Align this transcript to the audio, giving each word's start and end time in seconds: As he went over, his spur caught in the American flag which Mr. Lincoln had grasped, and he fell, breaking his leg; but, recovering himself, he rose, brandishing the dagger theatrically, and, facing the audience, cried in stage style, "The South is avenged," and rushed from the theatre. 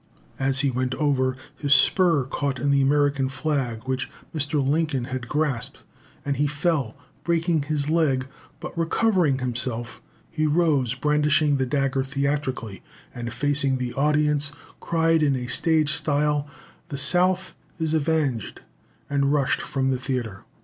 As 0.39 0.61
he 0.61 0.71
went 0.71 0.95
over, 0.95 1.37
his 1.55 1.75
spur 1.75 2.23
caught 2.23 2.57
in 2.57 2.71
the 2.71 2.81
American 2.81 3.29
flag 3.29 3.81
which 3.85 4.09
Mr. 4.33 4.67
Lincoln 4.67 5.03
had 5.03 5.27
grasped, 5.27 5.83
and 6.25 6.37
he 6.37 6.47
fell, 6.47 6.95
breaking 7.23 7.61
his 7.61 7.87
leg; 7.87 8.25
but, 8.59 8.75
recovering 8.75 9.37
himself, 9.37 10.01
he 10.31 10.47
rose, 10.47 10.95
brandishing 10.95 11.57
the 11.57 11.67
dagger 11.67 12.03
theatrically, 12.03 12.81
and, 13.13 13.31
facing 13.31 13.77
the 13.77 13.93
audience, 13.93 14.51
cried 14.79 15.21
in 15.21 15.47
stage 15.49 15.93
style, 15.93 16.47
"The 16.89 16.97
South 16.97 17.53
is 17.77 17.93
avenged," 17.93 18.61
and 19.07 19.31
rushed 19.31 19.61
from 19.61 19.91
the 19.91 19.99
theatre. 19.99 20.45